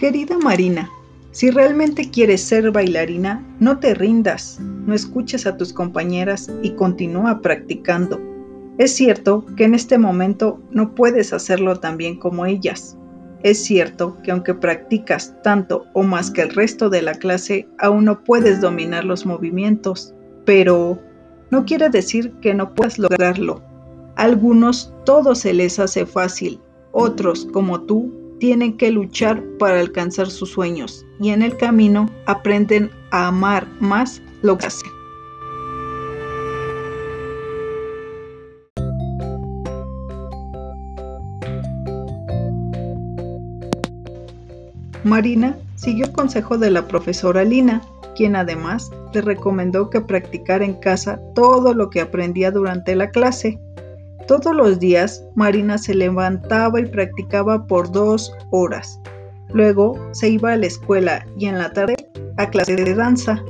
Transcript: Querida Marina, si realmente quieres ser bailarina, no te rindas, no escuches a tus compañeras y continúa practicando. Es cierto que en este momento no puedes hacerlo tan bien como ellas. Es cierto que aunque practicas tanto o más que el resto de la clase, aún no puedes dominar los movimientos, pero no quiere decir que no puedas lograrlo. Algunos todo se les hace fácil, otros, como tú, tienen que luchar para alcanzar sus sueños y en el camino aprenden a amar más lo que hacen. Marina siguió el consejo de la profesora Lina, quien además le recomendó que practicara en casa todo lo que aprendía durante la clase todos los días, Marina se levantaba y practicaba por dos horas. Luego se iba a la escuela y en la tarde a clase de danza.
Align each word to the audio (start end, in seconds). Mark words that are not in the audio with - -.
Querida 0.00 0.38
Marina, 0.38 0.90
si 1.30 1.50
realmente 1.50 2.10
quieres 2.10 2.40
ser 2.40 2.70
bailarina, 2.70 3.44
no 3.58 3.80
te 3.80 3.92
rindas, 3.92 4.58
no 4.58 4.94
escuches 4.94 5.46
a 5.46 5.58
tus 5.58 5.74
compañeras 5.74 6.50
y 6.62 6.70
continúa 6.70 7.42
practicando. 7.42 8.18
Es 8.78 8.94
cierto 8.94 9.44
que 9.58 9.64
en 9.64 9.74
este 9.74 9.98
momento 9.98 10.58
no 10.70 10.94
puedes 10.94 11.34
hacerlo 11.34 11.80
tan 11.80 11.98
bien 11.98 12.18
como 12.18 12.46
ellas. 12.46 12.96
Es 13.42 13.62
cierto 13.62 14.16
que 14.22 14.30
aunque 14.30 14.54
practicas 14.54 15.34
tanto 15.42 15.84
o 15.92 16.02
más 16.02 16.30
que 16.30 16.40
el 16.40 16.54
resto 16.54 16.88
de 16.88 17.02
la 17.02 17.12
clase, 17.12 17.68
aún 17.78 18.06
no 18.06 18.24
puedes 18.24 18.62
dominar 18.62 19.04
los 19.04 19.26
movimientos, 19.26 20.14
pero 20.46 20.98
no 21.50 21.66
quiere 21.66 21.90
decir 21.90 22.32
que 22.40 22.54
no 22.54 22.74
puedas 22.74 22.98
lograrlo. 22.98 23.60
Algunos 24.16 24.94
todo 25.04 25.34
se 25.34 25.52
les 25.52 25.78
hace 25.78 26.06
fácil, 26.06 26.58
otros, 26.92 27.46
como 27.52 27.82
tú, 27.82 28.19
tienen 28.40 28.76
que 28.76 28.90
luchar 28.90 29.44
para 29.58 29.78
alcanzar 29.78 30.28
sus 30.28 30.50
sueños 30.50 31.06
y 31.20 31.28
en 31.30 31.42
el 31.42 31.56
camino 31.56 32.10
aprenden 32.26 32.90
a 33.12 33.28
amar 33.28 33.68
más 33.78 34.20
lo 34.42 34.58
que 34.58 34.66
hacen. 34.66 34.90
Marina 45.04 45.56
siguió 45.76 46.06
el 46.06 46.12
consejo 46.12 46.58
de 46.58 46.70
la 46.70 46.86
profesora 46.86 47.44
Lina, 47.44 47.82
quien 48.16 48.36
además 48.36 48.90
le 49.12 49.20
recomendó 49.22 49.90
que 49.90 50.00
practicara 50.00 50.64
en 50.64 50.74
casa 50.74 51.20
todo 51.34 51.74
lo 51.74 51.90
que 51.90 52.00
aprendía 52.00 52.50
durante 52.50 52.94
la 52.94 53.10
clase 53.10 53.58
todos 54.30 54.54
los 54.54 54.78
días, 54.78 55.24
Marina 55.34 55.76
se 55.76 55.92
levantaba 55.92 56.78
y 56.78 56.86
practicaba 56.86 57.66
por 57.66 57.90
dos 57.90 58.32
horas. 58.52 59.00
Luego 59.52 59.98
se 60.12 60.28
iba 60.28 60.52
a 60.52 60.56
la 60.56 60.66
escuela 60.66 61.26
y 61.36 61.46
en 61.46 61.58
la 61.58 61.72
tarde 61.72 61.96
a 62.36 62.48
clase 62.48 62.76
de 62.76 62.94
danza. 62.94 63.42